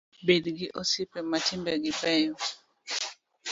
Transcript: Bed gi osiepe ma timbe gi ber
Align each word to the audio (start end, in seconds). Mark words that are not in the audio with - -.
Bed 0.25 0.45
gi 0.57 0.67
osiepe 0.81 1.19
ma 1.29 1.37
timbe 1.47 1.71
gi 1.83 1.91
ber 1.99 2.23